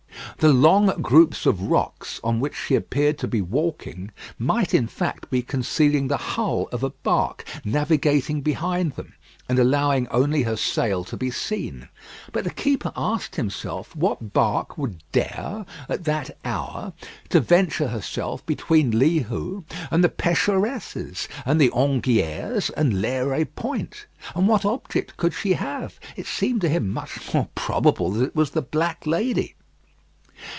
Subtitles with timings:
[0.37, 5.29] The long groups of rocks on which she appeared to be walking, might in fact
[5.29, 9.13] be concealing the hull of a bark navigating behind them,
[9.47, 11.89] and allowing only her sail to be seen.
[12.31, 16.93] But the keeper asked himself, what bark would dare, at that hour,
[17.29, 24.07] to venture herself between Li Hou and the Pécheresses, and the Anguillières and Lérée Point?
[24.35, 25.99] And what object could she have?
[26.15, 29.53] It seemed to him much more probable that it was the Black Lady.